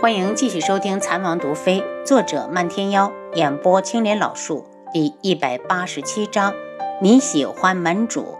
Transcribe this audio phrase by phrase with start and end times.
[0.00, 6.54] 欢迎继续收听《残王毒妃》，作者漫天妖，演播青莲老树，第一百八十七章。
[7.02, 8.38] 你喜欢门主？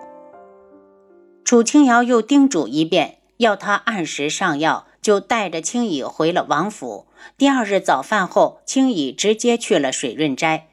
[1.45, 7.07] 楚清瑶又叮嘱一遍，要他按时上药，就带着青羽回了王府。
[7.37, 10.69] 第二日早饭后，青羽直接去了水润斋。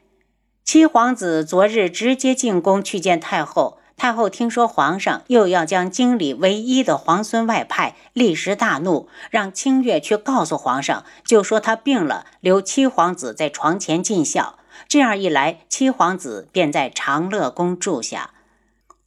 [0.64, 3.76] 七皇子昨日直接进宫去见太后。
[3.98, 14.56] 太后听说皇上又要将京里唯一的皇孙外派，立时大怒，让清月去告诉皇上，就说他病了，留七皇子在床前尽孝。
[14.86, 18.30] 这样一来，七皇子便在长乐宫住下。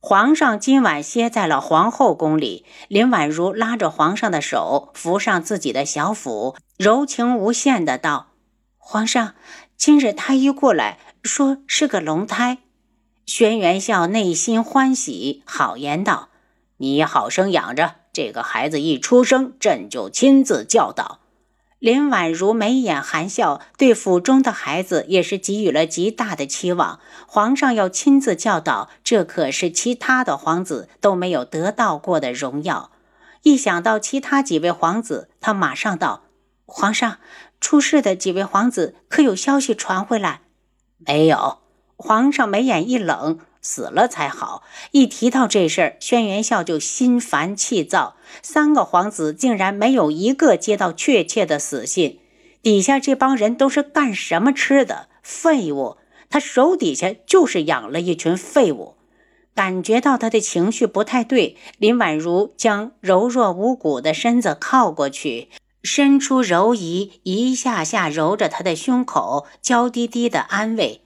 [0.02, 2.66] 皇上今晚歇在了皇后宫里。
[2.90, 8.28] 林婉如拉着皇上的手，扶上自己的小腹，柔情无限的道
[8.78, 9.36] ：“皇上，
[9.78, 12.58] 今日太医过来说是个龙胎。”
[13.26, 16.30] 轩辕笑内心欢喜，好言道
[16.78, 21.20] ：“你好生养着这个孩子，一出生，朕就亲自教导。”
[21.80, 27.00] 林婉如眉眼含笑，对府中的孩子也是给予了极大的期望。
[27.26, 32.92] 皇上要亲自教导，这可是其他的皇子都没有得到过的荣耀。
[33.42, 36.26] 一想到其他几位皇子，他马上道
[36.68, 37.18] ：“皇上，
[37.60, 40.42] 出事的几位皇子可有消息传回来？”
[41.04, 41.61] 没有。
[42.02, 44.64] 皇上眉眼一冷，死了才好。
[44.92, 48.16] 一提到这事儿，轩辕笑就心烦气躁。
[48.42, 52.20] 三个皇子竟然没有一个接到确切的死信，
[52.62, 55.08] 底下这帮人都是干什么吃的？
[55.22, 55.98] 废物！
[56.30, 58.96] 他手底下就是养了一群废物。
[59.54, 65.50] 感觉到他的情绪不太对，林婉如将柔弱无骨的身子靠过去，
[65.84, 71.02] 伸出柔仪，一下下揉着他的胸口，娇滴滴的安慰。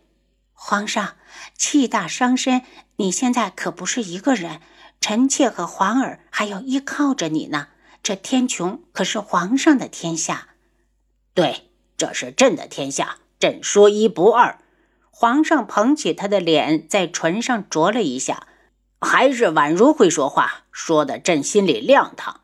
[0.58, 1.16] 皇上
[1.56, 2.64] 气大伤身，
[2.96, 4.62] 你现在可不是一个人，
[5.00, 7.68] 臣妾和皇儿还要依靠着你呢。
[8.02, 10.50] 这天穹可是皇上的天下，
[11.34, 14.60] 对，这是朕的天下，朕说一不二。
[15.10, 18.48] 皇上捧起他的脸，在唇上啄了一下，
[19.02, 22.42] 还是宛如会说话，说的朕心里亮堂。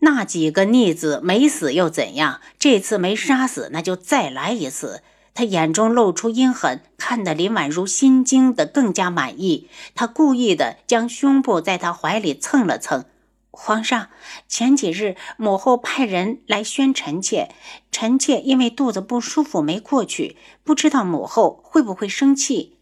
[0.00, 2.40] 那几个逆子没死又怎样？
[2.58, 5.02] 这次没杀死，那就再来一次。
[5.38, 9.68] 他眼中露出阴狠，看得林婉如心惊的更加满意。
[9.94, 13.04] 他故意的将胸部在他怀里蹭了蹭。
[13.52, 14.08] 皇上，
[14.48, 17.50] 前几日母后派人来宣臣妾，
[17.92, 22.76] 臣妾因为肚子不舒服没过去，不知道母后会不会生气。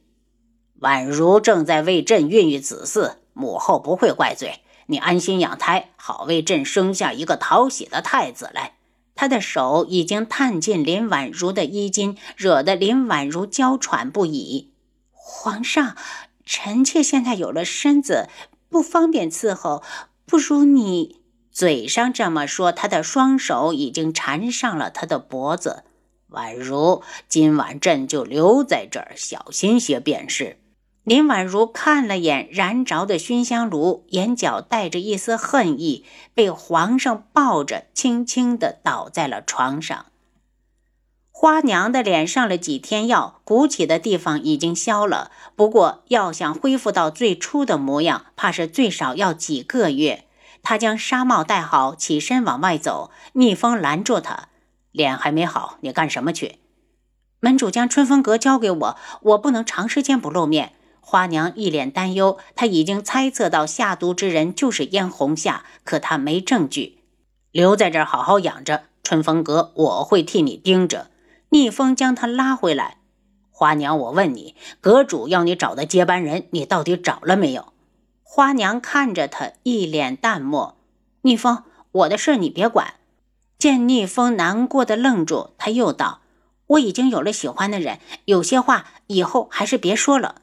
[0.78, 4.60] 婉如正在为朕孕育子嗣，母后不会怪罪。
[4.86, 8.75] 你安心养胎，好为朕生下一个讨喜的太子来。
[9.16, 14.70] 他的手已经探进林婉如的衣襟，惹得林婉如娇喘不已。
[15.10, 15.96] 皇上，
[16.44, 18.28] 臣妾现在有了身子，
[18.68, 19.82] 不方便伺候，
[20.26, 25.84] 不如你嘴上这么说，他的双手已经缠上了他的脖子。
[26.28, 30.58] 婉如，今晚朕就留在这儿，小心些便是。
[31.06, 40.06] 林婉如看了眼燃着的熏香炉，眼角带着一丝恨意，被皇上抱着，轻轻地倒在了床上。
[41.30, 50.24] 花娘的脸上了几天药，鼓起的地方已经消了，不过要想恢复到最初的模样，怕是最少要几个月。
[50.64, 53.12] 她将纱帽戴好，起身往外走。
[53.34, 54.48] 逆风拦住她
[54.90, 56.58] ：“脸还没好，你干什么去？”
[57.38, 60.72] 门主将春风阁交给我，我不能长时间不露面。
[61.08, 66.98] 花娘一脸担忧，她已经猜测到下毒之人就是燕红夏，可她没证据。
[67.52, 71.12] 留在这儿好好养着，春风阁我会替你盯着。
[71.50, 72.96] 逆风将她拉回来。
[73.52, 77.72] 花娘，我问你，阁主要你找的接班人，你到底找了没有？
[78.24, 80.76] 花娘看着他，一脸淡漠。
[81.22, 81.62] 逆风，
[81.92, 82.94] 我的事你别管。
[83.56, 86.22] 见逆风难过的愣住，他又道
[86.66, 90.42] ：“我已经有了喜欢的人，有些话以后还是别说了。”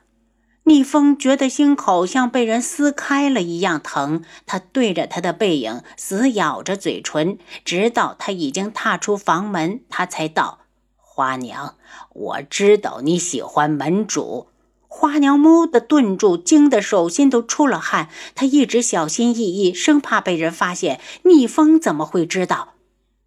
[0.65, 10.59] 逆风觉得心口像被人撕开了一样疼，他对着他的背影死咬着嘴唇，直到他已经踏出房门，他才道
[10.95, 11.75] ：“花娘，
[12.13, 14.47] 我知道你喜欢门主。”
[14.87, 18.09] 花娘蓦地顿住，惊得手心都出了汗。
[18.35, 21.01] 她一直小心翼翼，生怕被人发现。
[21.23, 22.75] 逆风怎么会知道？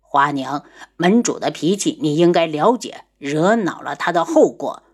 [0.01, 0.65] 花娘，
[0.97, 4.85] 门主的脾气你应该了解，惹恼了他的后果。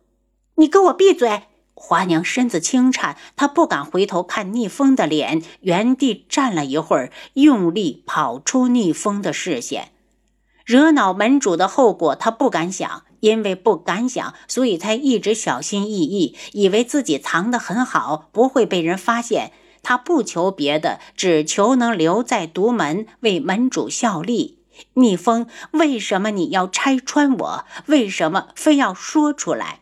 [0.56, 1.42] 你给我闭嘴！
[1.84, 9.88] 花娘身子轻颤，她不敢回头看逆风的脸，原地站了一会儿，用力跑出逆风的视线。
[10.64, 19.50] 惹恼门主的后果，她不敢想，因为不敢想，所以才一直小心翼翼，以为自己藏得很好，不会被人发现。
[19.82, 24.60] 她不求别的，只求能留在独门为门主效力。
[24.94, 27.64] 逆风，为什么你要拆穿我？
[27.86, 29.80] 为什么非要说出来？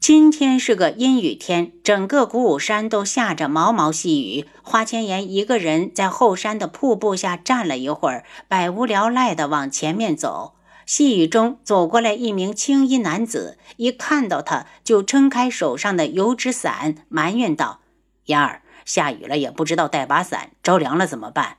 [0.00, 4.46] 今天是个阴雨天，整个鼓舞山都下着毛毛细雨。
[4.62, 10.54] 花千颜一个人在后山的瀑布下站了一会儿，百无聊赖地往前面走。
[10.86, 17.80] 细雨中走过来一名青衣男子，一看到他就撑开手上的油纸伞，埋怨道
[18.26, 21.58] ：“妍儿，下雨了也不知道带把伞，着凉了怎么办？”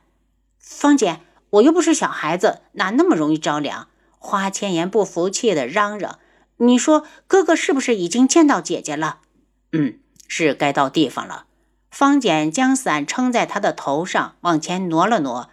[0.58, 1.20] 芳姐，
[1.50, 3.86] 我又不是小孩子，哪那么容易着凉？
[4.18, 6.18] 花千颜不服气地嚷嚷
[6.60, 9.18] ：“你说哥哥是不是已经见到姐姐了
[9.72, 9.98] ？”“嗯，
[10.28, 11.44] 是该到地方了。”
[11.90, 15.50] 方简将伞撑在他的头上，往前挪了挪。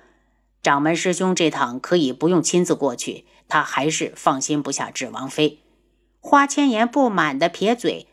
[0.62, 5.59] 掌门师兄这趟可以不用亲自过去，他还是放心不下智王妃。
[6.19, 8.07] 花千颜不满地撇嘴。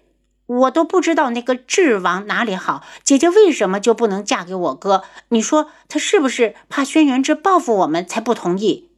[0.46, 5.02] 我都不知道那个智王哪里好，姐姐为什么就不能嫁给我哥？
[5.30, 8.90] 你说他是不是怕轩辕志报复我们才不同意？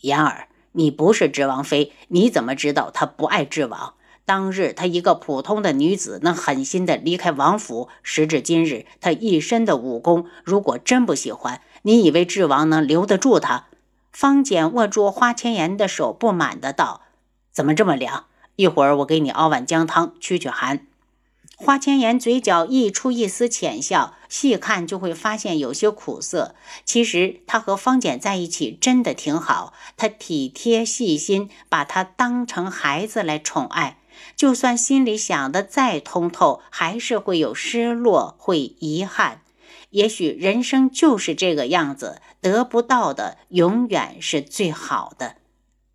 [0.00, 3.94] 言儿，你不是智王妃，你怎么知道他不爱智王？
[4.26, 13.68] 当日她一个普通的女子，能狠心的离开王府，时至今日，她一身的武功，如果真不喜欢，你以为智王能留得住她？
[14.12, 17.02] 方简握住花千颜的手，不满的道
[17.50, 18.26] ：“怎么这么凉？”
[18.56, 20.86] 一会儿我给你熬碗姜汤驱驱寒。
[21.58, 26.54] 花千颜嘴角溢出一丝浅笑，细看就会发现有些苦涩。
[26.84, 33.98] 其实她和方简在一起真的挺好，她体贴细心，把他当成孩子来宠爱。
[34.36, 39.40] 就算心里想的再通透，还是会有失落，会遗憾。
[39.90, 45.36] 也许人生就是这个样子，得不到的永远是最好的。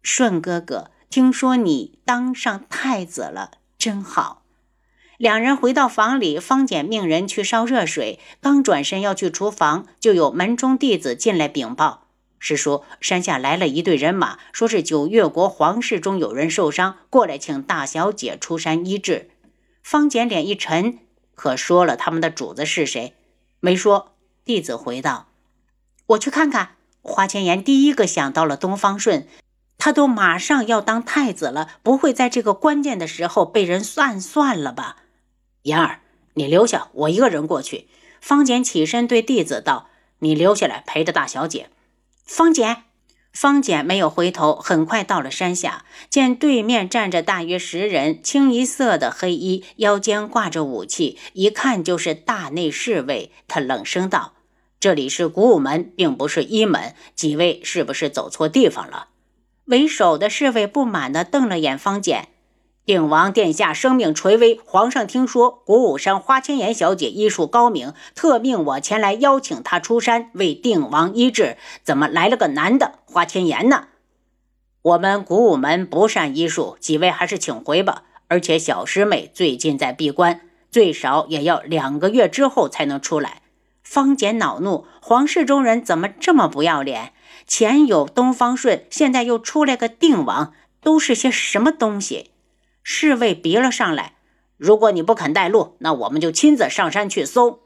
[0.01, 0.89] 顺哥哥。
[1.11, 4.40] 听说你当上太子了，真好。
[5.21, 12.07] 两人回到房里，方简命人去烧热水，刚转身要去厨房，就有门中弟子进来禀报
[12.39, 19.29] ：“师叔，山下来了一队人马，说是九月国皇室中有人受伤，过来请大小姐出山医治。”
[19.83, 20.97] 方简脸一沉，
[21.35, 23.13] 可说了他们的主子是谁？
[23.59, 24.13] 没说。
[24.43, 25.27] 弟子回道
[26.07, 29.27] ：“我去看看。”花千颜第一个想到了东方顺。
[29.77, 34.97] 他都马上要当太子了，不会在这个关键的时候被人暗算了吧？
[35.63, 35.99] 妍儿，
[36.33, 37.87] 你留下，我一个人过去。
[38.19, 41.69] 方简起身对弟子道：“你留下来陪着大小姐。”
[42.25, 42.83] 方简，
[43.33, 53.31] 方简没有回头，很快到了山下，见对面站着大约十人，清一色的黑衣，腰间挂着武器，一看就是大内侍卫。
[53.47, 54.33] 他冷声道
[54.79, 59.09] ：“这里是古武门，并不是一门，几位是不是走错地方了？”
[59.65, 62.29] 为首的侍卫不满地瞪了眼方简，
[62.91, 71.55] 定王殿下生命垂危，皇上听说古武山花千颜小姐医术高明，特命我前来邀请她出山为定王医治。
[71.85, 72.95] 怎么来了个男的？
[73.05, 73.85] 花千颜呢？
[74.81, 78.03] 我们古武门不善医术，几位还是请回吧。
[78.27, 83.41] 而且小师妹最近在闭关，最少也要两个月之后才能出来。
[83.81, 87.13] 方简恼怒：皇室中人怎么这么不要脸？
[87.47, 90.51] 前有东方顺，现在又出来个定王，
[90.81, 92.30] 都是些什么东西？
[92.83, 94.13] 侍卫逼了上来。
[94.57, 97.61] 如果你不肯带路，那我们就亲自上山去搜。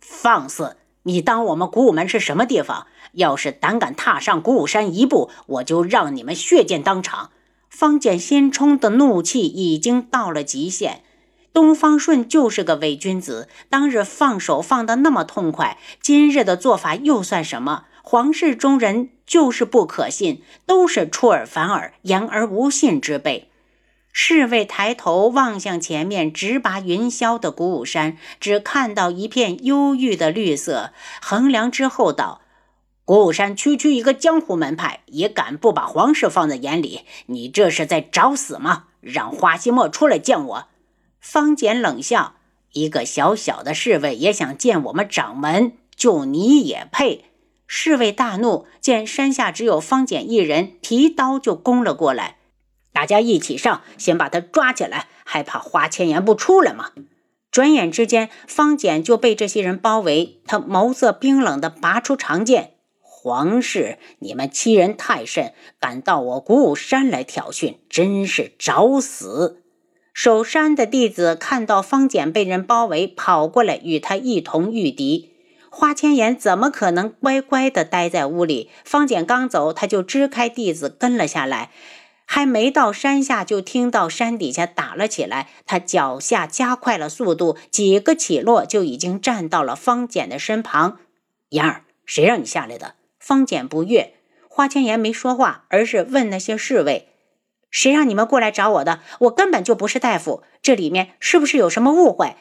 [0.00, 0.76] 放肆！
[1.04, 2.86] 你当我们古武门是什么地方？
[3.12, 7.30] 要是胆敢踏上古武山一步，我就让你们血溅当场！
[7.68, 11.02] 方简心冲的怒气已经到了极限。
[11.52, 17.86] 东方顺就是个伪君子，当日放手放得那么痛快，今日的做法又算什么？
[18.02, 23.49] 皇室中人就是不可信，都是出尔反尔、言而无信之辈。
[24.12, 30.92] 侍卫抬头望向前面直拔云霄的鼓舞山，只看到一片忧郁的绿色。
[31.22, 32.40] 衡量之后道
[33.06, 37.02] ：“鼓舞山区区一个江湖门派，也敢不把皇室放在眼里？
[37.26, 38.86] 你这是在找死吗？
[39.00, 40.66] 让花希墨出来见我。”
[41.20, 42.34] 方简冷笑
[42.72, 45.74] ：“一个小小的侍卫也想见我们掌门？
[45.94, 47.26] 就你也配？”
[47.72, 52.38] 侍卫大怒，见山下只有方简一人，提刀就攻了过来。
[52.92, 56.90] 大家一起上，先把他抓起来，还怕花千颜不出来吗？
[57.50, 60.40] 转眼之间，方简就被这些人包围。
[60.46, 69.62] 他眸色冰冷地拔出长剑：“皇室，你们欺人太甚，敢到我鼓舞山来挑衅，真是找死！”
[70.14, 75.30] 守山的弟子看到方简被人包围，跑过来与他一同御敌。
[75.70, 78.70] 花千颜怎么可能乖乖地待在屋里？
[78.84, 81.70] 方简刚走，他就支开弟子跟了下来。
[82.32, 85.48] 还没到山下，就听到山底下打了起来。
[85.66, 90.98] 他脚下加快了速度，几个起落就已经站到了方简的身旁。
[91.48, 92.94] 妍儿，谁让你下来的？
[93.18, 94.14] 方简不悦。
[94.48, 97.08] 花千颜没说话，而是问那些侍卫
[97.68, 99.00] ：“谁让你们过来找我的？
[99.22, 102.36] 我根本就不是大夫，这里面是不是有什么误会？”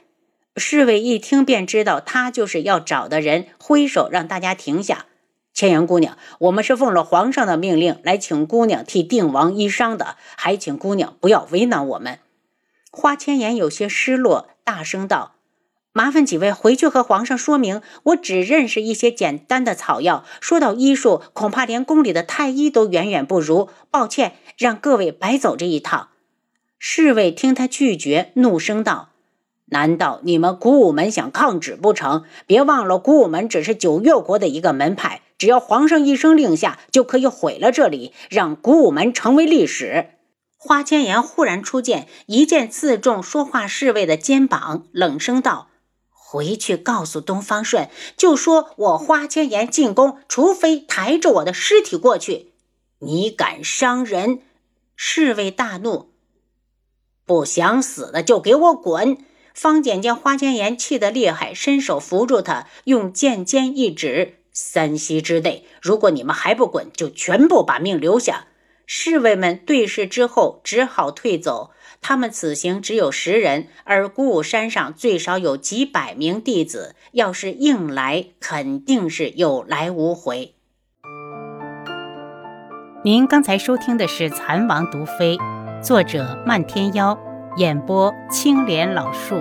[0.55, 5.07] 侍卫一听便知道他就是要找的人，挥手让大家停下。
[5.59, 12.19] 千颜姑娘，我们是奉了皇上的命令来请姑娘替定王医伤的，还请姑娘不要为难我们。
[12.89, 15.33] 花千颜有些失落，大声道。
[15.91, 23.67] 麻烦几位回去和皇上说明，我只认识一些简单的草药，说到医术，恐怕连宫里的太医都远远不如。
[23.91, 26.07] 抱歉，让各位白走这一趟。
[26.77, 29.09] 侍卫听他拒绝，怒声道
[29.67, 32.23] ：“难道你们古武门想抗旨不成？
[32.47, 40.11] 别忘了，古武门只是九月国的一个门派，只要皇上一声令下，就可以毁了这里，让古武门成为历史。”
[40.61, 45.69] 花千颜忽然出剑，一剑刺中说话侍卫的肩膀，冷声道。
[46.09, 52.51] 回去告诉东方顺，就说我花千颜进宫，除非抬着我的尸体过去。
[52.99, 54.41] 你敢伤人？
[54.97, 56.09] 侍卫大怒，
[57.25, 59.17] 不想死的就给我滚！
[59.53, 68.47] 方简见花千颜气得厉害，伸手扶住他，用剑尖一指：三息之内，如果你们还不滚，就全部把命留下。
[68.85, 71.71] 侍卫们对视之后，只好退走。
[72.01, 80.55] 他们此行只有十人，而鼓舞山上最少有几百名弟子，要是硬来，肯定是有来无回。
[83.03, 85.37] 您刚才收听的是《蚕王毒妃》，
[85.81, 87.17] 作者漫天妖，
[87.57, 89.35] 演播青莲老树。